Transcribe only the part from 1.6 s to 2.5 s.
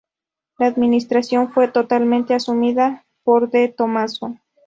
totalmente